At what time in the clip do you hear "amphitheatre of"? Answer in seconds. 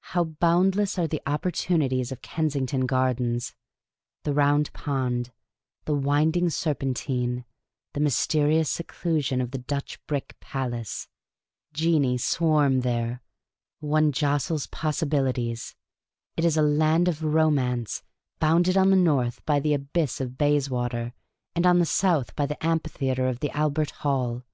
22.64-23.40